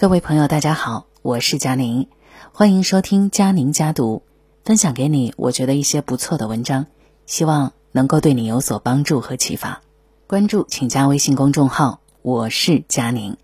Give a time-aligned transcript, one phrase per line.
[0.00, 2.06] 各位朋友，大家好，我是佳宁，
[2.52, 4.22] 欢迎收听佳宁家读，
[4.64, 6.86] 分享给你我觉得一些不错的文章，
[7.26, 9.80] 希望能够对你有所帮助和启发。
[10.28, 13.36] 关注请加微信公众号，我是佳宁。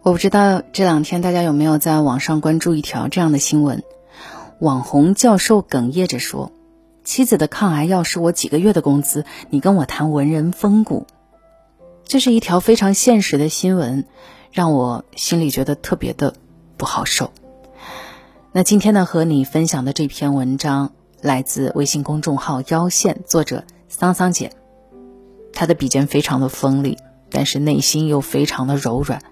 [0.00, 3.82] 我不知道这两天大家有没有在网上关注一条这样的新闻：
[4.60, 6.52] 网红教授哽咽着说。
[7.06, 11.06] 妻子的抗癌药是我几个月的工资，你跟我谈文人风骨，
[12.04, 14.04] 这是一条非常现实的新闻，
[14.50, 16.34] 让我心里觉得特别的
[16.76, 17.30] 不好受。
[18.50, 20.90] 那今天呢，和你分享的这篇文章
[21.22, 24.50] 来自微信公众号“腰线”，作者桑桑姐，
[25.52, 26.98] 她的笔尖非常的锋利，
[27.30, 29.22] 但是内心又非常的柔软。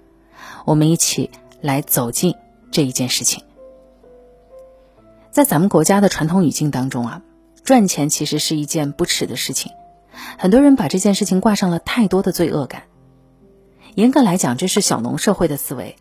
[0.64, 1.28] 我们一起
[1.60, 2.36] 来走进
[2.70, 3.42] 这一件事情，
[5.32, 7.22] 在咱们国家的传统语境当中啊。
[7.64, 9.72] 赚钱其实是一件不耻的事情，
[10.38, 12.82] 很多人把这件事情挂上了太多的罪恶感。
[13.94, 15.96] 严格来讲，这是小农社会的思维，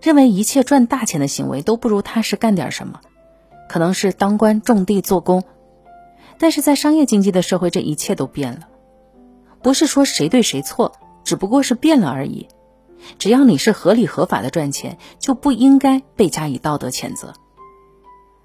[0.00, 3.00] 认为一切赚大钱的行为都不如踏实干点什么，
[3.68, 5.42] 可能是当官、种地、做工。
[6.38, 8.68] 但是在商业经济的社会，这一切都变了，
[9.60, 10.92] 不是说谁对谁错，
[11.24, 12.46] 只不过是变了而已。
[13.18, 17.34] 只要你是合理合法的赚钱，就不应该被加以道德谴责。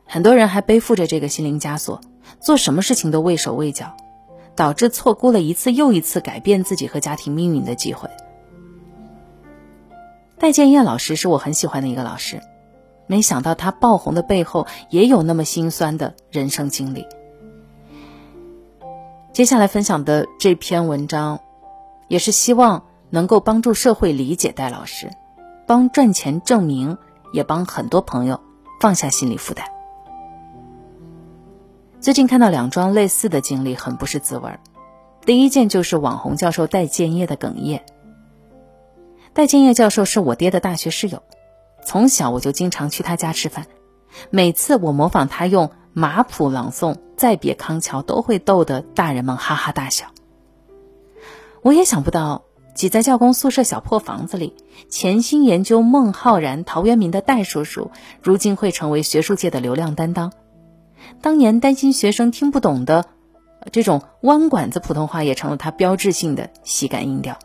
[0.06, 2.02] 很多人还背负着这个心灵枷锁。
[2.40, 3.96] 做什么事情都畏手畏脚，
[4.56, 8.10] 导致错过了一次又一次改变自己和家庭命运的机会。
[10.40, 12.42] 戴建业老师是我很喜欢的一个老师，
[13.08, 17.06] 没想到他爆红的背后也有那么心酸的人生经历。
[19.32, 21.40] 接下来分享的这篇文章，
[22.08, 25.10] 也是希望能够帮助社会理解戴老师，
[25.66, 26.98] 帮赚钱证明，
[27.32, 28.42] 也帮很多朋友
[28.80, 29.73] 放下心理负担。
[32.04, 34.60] 最近看到两桩类似的经历，很不是滋味儿。
[35.26, 37.86] 第一件就是网红教授戴建业的哽咽。
[39.32, 41.24] 戴建业教授是我爹的大学室友，
[41.86, 43.68] 从小我就经常去他家吃饭，
[44.32, 50.08] 每次我模仿他用马普朗诵《再别康桥》，都会逗得大人们哈哈大笑。
[51.62, 52.44] 我也想不到，
[52.76, 54.58] 挤在教工宿舍小破房子里，
[54.90, 57.92] 潜心研究孟浩然、陶渊明的戴叔叔，
[58.22, 60.34] 如今会成为学术界的流量担当。
[61.22, 63.06] 当年担心学生听不懂的
[63.72, 67.40] 这种弯管子普通话，也成了他标志性的喜感音调。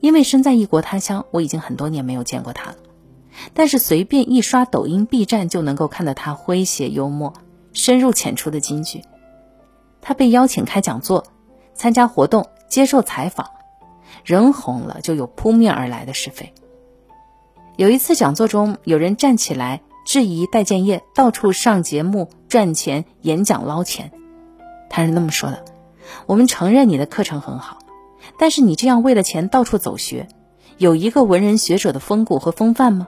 [0.00, 2.76] 因为身在异国他乡，我已经很多年没有见过他了。
[3.52, 7.34] 但是随便一刷抖音、B 站，就能够看到他诙谐幽默、
[7.72, 9.02] 深入浅出的金句。
[10.00, 11.24] 他被邀请开讲座、
[11.74, 13.50] 参加活动、接受采访，
[14.24, 16.54] 人红了就有扑面而来的是非。
[17.76, 19.82] 有一次讲座中，有人站起来。
[20.08, 24.10] 质疑戴建业到处上节目赚钱、演讲捞钱，
[24.88, 25.62] 他是那么说的
[26.24, 27.76] ：“我们承认你的课程很好，
[28.38, 30.26] 但是你这样为了钱到处走学，
[30.78, 33.06] 有一个文人学者的风骨和风范吗？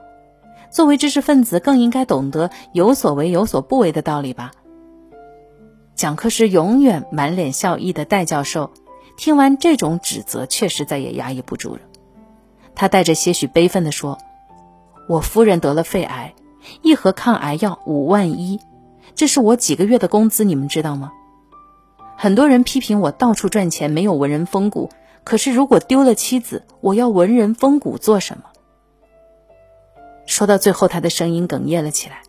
[0.69, 4.51] 作为知识分子，更应该懂得有所为有所不为的道理吧。”
[5.97, 8.69] 讲课时永远满脸笑意的戴教授，
[9.17, 11.81] 听完这种指责，确实再也压抑不住了。
[12.75, 14.19] 他带着些许悲愤地说
[15.09, 16.35] ：“我夫人得了肺癌。”
[16.81, 18.59] 一盒抗癌药五万一，
[19.15, 21.11] 这是我几个月的工资，你们知道吗？
[22.17, 24.89] 很多人批评我到处赚钱，没有文人风骨。
[25.23, 28.43] 可是如果丢了妻子，我要文人风骨做什么？
[30.25, 32.21] 说到最后，他的声音哽咽了起来。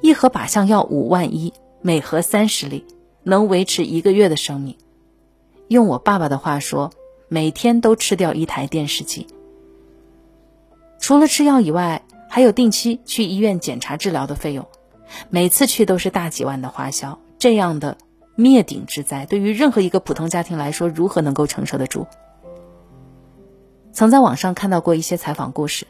[0.00, 1.52] 一盒靶向药五万一，
[1.82, 2.86] 每盒三十粒，
[3.22, 4.76] 能维持一个月的生命。
[5.68, 6.90] 用我爸爸的话说，
[7.28, 9.26] 每天都吃掉一台电视机。
[10.98, 12.02] 除了吃药以外，
[12.32, 14.68] 还有定期去医院检查治疗的费用，
[15.30, 17.18] 每次去都是大几万的花销。
[17.40, 17.98] 这样的
[18.36, 22.06] 灭顶之灾，对于任何一个普通家庭来说，如何能够承受得住？
[23.92, 25.88] 曾在网上看到过一些采访故事，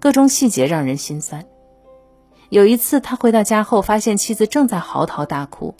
[0.00, 1.46] 各种细节让人心酸。
[2.48, 5.76] 有一次，他回到家后，发现妻子正在嚎啕大哭，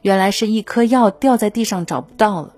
[0.00, 2.54] 原来是一颗药掉在地上找不到了。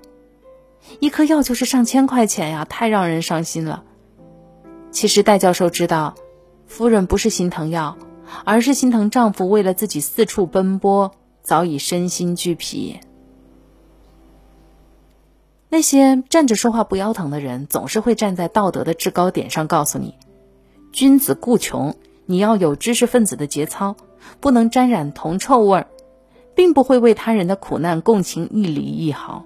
[1.00, 3.82] 一颗药就是上千块钱呀，太让人伤心了。
[4.92, 6.14] 其实戴教授知道。
[6.70, 7.98] 夫人不是心疼药，
[8.44, 11.10] 而是心疼丈夫为了自己四处奔波，
[11.42, 13.00] 早已身心俱疲。
[15.68, 20.14] 那些站着说话不腰疼的人，总是会站在道德的制高点上，告诉你：
[20.92, 23.96] 君子固穷，你要有知识分子的节操，
[24.38, 25.88] 不能沾染铜臭味儿，
[26.54, 29.44] 并不会为他人的苦难共情一厘一毫。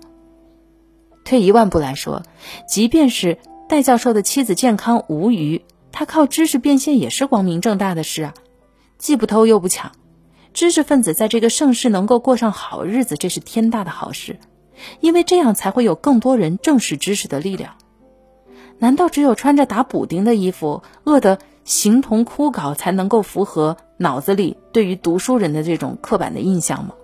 [1.24, 2.22] 退一万步来说，
[2.68, 5.64] 即便是戴教授的妻子健康无虞。
[5.96, 8.34] 他靠知识变现也是光明正大的事啊，
[8.98, 9.92] 既不偷又不抢，
[10.52, 14.40] 知识分子在这个盛世能够过上好日子，这是天大的好事。
[14.98, 17.76] 因为这样才会有更多人正视知识的力量。
[18.80, 26.94] 难道只有穿着打补丁的衣服，饿得形同枯槁，才能够符合脑子里对于读书人的这种刻板的印象吗？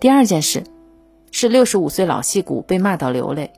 [0.00, 0.64] 第二件事，
[1.30, 3.52] 是六十五岁老戏骨被骂到流泪。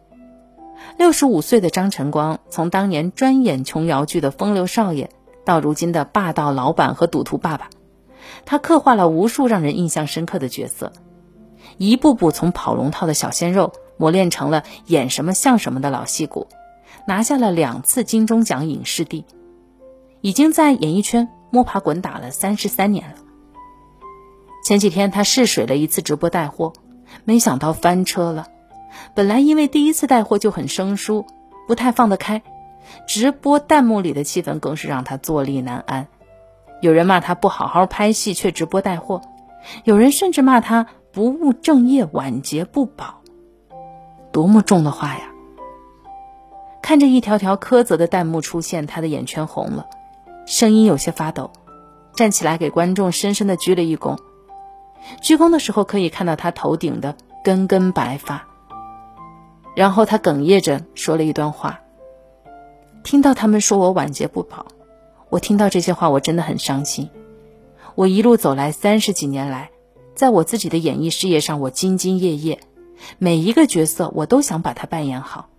[0.99, 5.11] 六十五岁的张晨光，从当年专演琼瑶剧的风流少爷，
[5.45, 7.71] 到如今的霸道老板和赌徒爸爸，
[8.45, 10.93] 他刻画了无数让人印象深刻的角色，
[11.79, 13.73] 一步步从跑龙套的小鲜肉。
[13.99, 16.49] 磨练成了演什么像什么的老戏骨，
[17.07, 19.25] 拿下了两次金钟奖影视帝，
[20.21, 23.15] 已经在演艺圈摸爬滚打了三十三年了。
[24.63, 26.75] 前几天他试水了一次直播带货，
[27.25, 28.49] 没想到翻车了。
[29.15, 31.27] 本来因为第一次带货就很生疏，
[31.67, 32.43] 不太放得开，
[33.07, 36.09] 直播弹幕里的气氛更是让他坐立难安。
[36.81, 39.23] 有人骂他不好好拍戏却直播带货，
[39.85, 43.23] 有人甚至骂他不务正业、晚节不保。
[44.33, 45.31] 多么重的话呀！
[46.83, 49.87] 看着一条条苛责的弹幕出现，他的眼圈红了，
[50.47, 51.51] 声音有些发抖，
[52.15, 54.19] 站起来给观众深深的鞠了一躬。
[55.23, 58.47] 鞠躬的时候可以看到他头顶的根根白发。
[59.77, 61.83] 然后他哽咽着说了一段话
[63.05, 64.67] ：“听到他们说我晚节不保，
[65.29, 67.11] 我听到这些话我真的很伤心。
[67.95, 69.71] 我一路走来三十几年来，
[70.15, 72.59] 在我自己的演艺事业上，我兢兢业业。”
[73.19, 75.51] 每一个角色，我都想把它扮演好，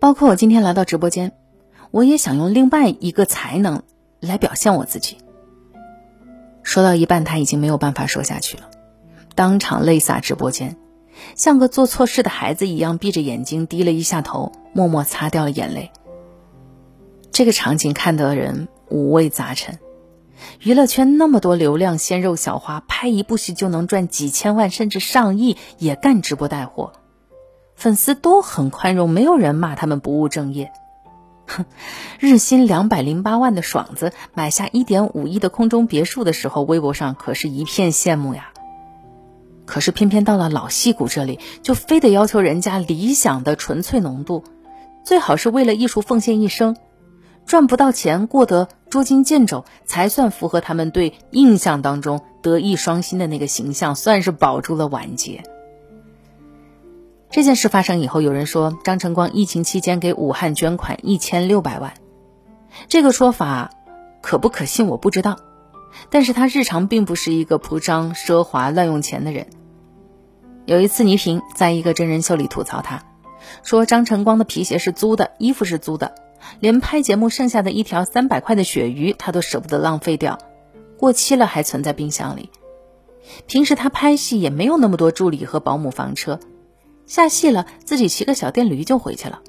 [0.00, 1.32] 包括我今天来到直播间，
[1.90, 3.82] 我也想用另外一个才能
[4.20, 5.18] 来表现我自己。
[6.62, 8.70] 说到一半，他已经没有办法说下去了，
[9.34, 10.78] 当场泪洒直播间，
[11.34, 15.90] 像个做错事的孩子一样闭着眼睛低了一下头，默默擦掉了眼泪。
[17.30, 19.78] 这个场景看得人五味杂陈。
[20.60, 26.92] 娱乐圈那么多流量鲜肉小花，拍一部戏就能赚几千万甚至上亿，也干直播带货，
[27.74, 30.72] 粉丝都很宽容，没有人骂他们不务正业。
[31.46, 31.64] 哼，
[32.20, 38.52] 日薪两百零八万的爽子买下一点五亿的空中别墅的时候，微博上可是一片羡慕呀。
[39.66, 44.44] 可是偏偏到了老戏骨这里，就非得要求人家理想的纯粹浓度，
[45.04, 46.76] 最好是为了艺术奉献一生。
[47.44, 55.44] 赚不到钱，过得捉襟见肘，才算符合他们对印象当中德艺双馨的那个形象，算是保住了晚节。
[57.30, 61.94] 这件事发生以后，有人说张晨光疫情期间给武汉捐款一千六百万，
[62.88, 63.70] 这个说法
[64.22, 65.38] 可不可信我不知道，
[66.10, 69.46] 但是他日常并不是一个铺张奢华乱用钱的人。
[70.64, 73.04] 有一次倪萍在一个真人秀里吐槽他，
[73.62, 76.14] 说张晨光的皮鞋是租的，衣服是租的。
[76.60, 80.38] 连拍节目剩下的一条三百块的鳕鱼，他都舍不得浪费掉，
[80.98, 82.50] 过期了还存在冰箱里。
[83.46, 86.38] 平时他拍戏也没有那么多助理和保姆房车，
[87.06, 89.40] 下戏了自己骑个小电驴就回去了。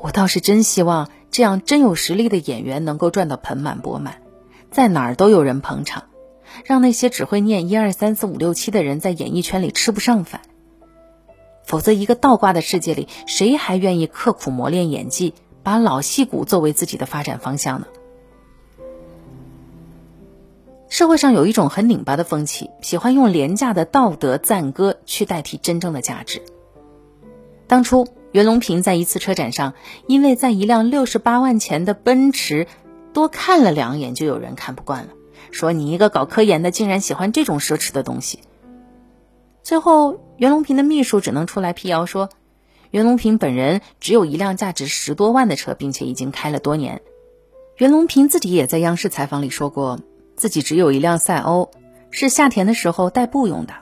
[0.00, 4.22] 我倒是真希望这样真有实力的演员能够赚到盆满钵满，
[4.74, 6.06] 在哪儿都有人捧场，
[6.64, 10.40] 让那些只会念一二三四五六七的人在演艺圈里吃不上饭。
[11.64, 15.32] 否则，一个倒挂的世界里，谁还愿意刻苦磨练演技，
[15.62, 17.86] 把老戏骨作为自己的发展方向呢？
[20.88, 26.42] 社会上有一种很拧巴的风气，喜欢用廉价的道德赞歌去代替真正的价值。
[27.68, 29.74] 当初袁隆平在一次车展上，
[30.08, 32.66] 因为在一辆六十八万钱的奔驰
[33.14, 35.12] 多看了两眼，就有人看不惯了，
[35.50, 38.40] 说你一个搞科研的，竟然喜欢这种奢侈的东西。
[39.62, 42.28] 最后，袁隆平的秘书只能出来辟谣说，
[42.90, 47.00] 袁隆平本人只有一辆价值十多万的车，并且已经开了多年。
[47.78, 49.98] 袁隆平自己也在央视采访里说过，
[50.36, 51.70] 自己只有一辆赛欧，
[52.10, 53.74] 是夏天的时候代步用的。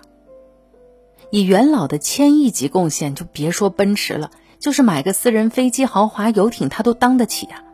[1.30, 7.64] 以元老的千亿级贡献，就别说奔驰了，就是买个私人飞机、豪华游艇，他都当得起呀。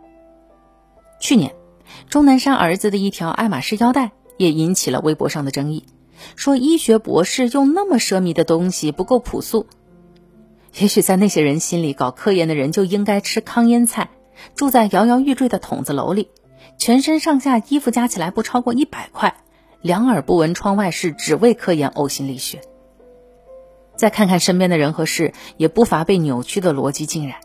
[1.29, 1.55] 去年，
[2.09, 5.85] 钟南山儿子的一条爱马仕腰带也引起了微博上的争议。
[6.37, 9.67] 说医学博士用那么奢靡的东西不够朴素，
[10.79, 14.09] 也许在那些人心里，搞科研的人就应该吃糠咽菜，
[14.55, 16.31] 住在摇摇欲坠的筒子楼里，
[16.79, 19.37] 全身上下衣服加起来不超过一百块，
[19.83, 22.63] 两耳不闻窗外事，只为科研呕心沥血。
[23.97, 27.37] 再看看身边的人和事，也不乏被扭曲的逻辑浸染。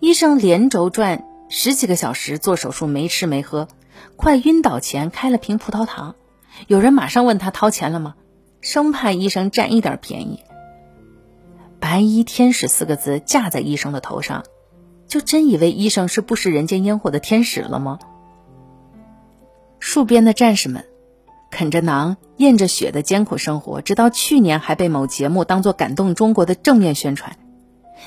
[0.00, 1.24] 医生连轴转
[1.56, 3.68] 十几个小时做手术，没吃没喝，
[4.16, 6.16] 快晕倒前开了瓶葡萄糖。
[6.66, 8.16] 有人马上问他掏钱了吗？
[8.60, 10.42] 生怕医生占一点便宜。
[11.78, 14.42] 白衣天使四个字架在医生的头上，
[15.06, 18.00] 就真以为医生是不食人间烟火的天使了吗？
[19.80, 20.84] 戍边的战士们，
[21.52, 27.38] 啃着馕、咽着血的艰苦生活，直到去年还被某节目当作感动中国的正面宣传。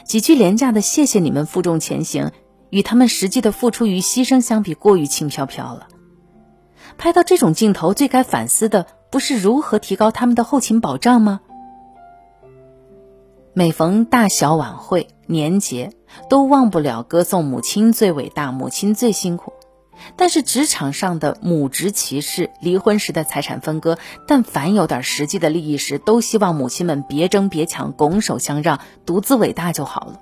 [0.04, 2.34] 几句廉价的“谢谢你们负重前行”，
[2.70, 5.88] 与他们实际的付出与牺牲相比，过于轻飘飘了。
[6.98, 11.42] 拍到这种镜头，最该反思的不是如何提高他们的后勤保障吗？
[13.54, 15.92] 每逢大小晚会、年节，
[16.30, 19.54] 都忘不了歌颂母亲最伟大、母亲最辛苦。
[20.16, 23.98] 但是职场上的母职歧视、离婚时的财产分割，
[24.28, 30.22] 但凡有点实际的利益时，都希望母亲们别争别抢，拱手相让，独自伟大就好了。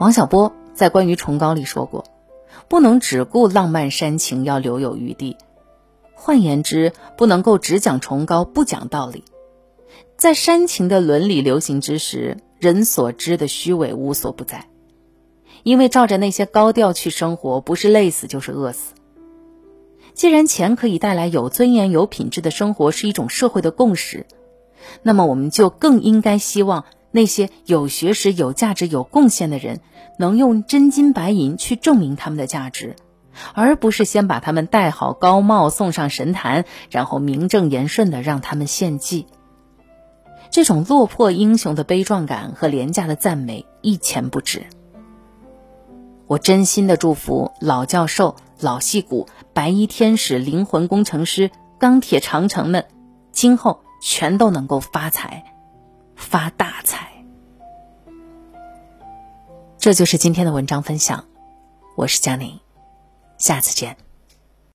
[0.00, 2.06] 王小波在关于崇高里说过
[2.68, 5.36] ：“不能只顾浪漫煽情，要留有余地。
[6.14, 9.24] 换言之，不能够只讲崇高，不讲道理。”
[10.16, 14.68] 在煽情的伦理流行之时，人所知的虚伪无所不在。
[15.64, 18.94] 因为照着那些高调去生活，不是累死就是饿死。
[20.14, 24.24] 既然钱可以带来有尊严、有品质的生活是一种社会的共识，
[25.02, 29.80] 那么我们就更应该希望那些有学识、有价值、有贡献的人，
[30.18, 32.96] 能用真金白银去证明他们的价值，
[33.54, 39.26] 而不是先把他们戴好高帽、送上神坛，然后名正言顺的让他们献祭。
[40.50, 44.66] 这种落魄英雄的悲壮感和廉价的赞美一钱不值。
[46.26, 52.86] 我真心的祝福老教授、老戏骨、白衣天使、灵魂工程师、钢铁长城们，
[53.32, 55.44] 今后全都能够发财，
[56.20, 57.10] 发大财。
[59.78, 61.24] 这就是今天的文章分享，
[61.96, 62.60] 我是佳宁，
[63.38, 63.96] 下次见。